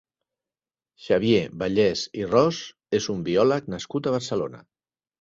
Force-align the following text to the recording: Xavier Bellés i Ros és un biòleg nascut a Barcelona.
Xavier 1.07 1.41
Bellés 1.63 2.03
i 2.23 2.27
Ros 2.33 2.65
és 3.03 3.11
un 3.17 3.23
biòleg 3.31 3.73
nascut 3.79 4.07
a 4.15 4.19
Barcelona. 4.21 4.69